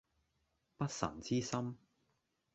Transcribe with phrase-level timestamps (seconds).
[0.77, 1.77] 不臣之心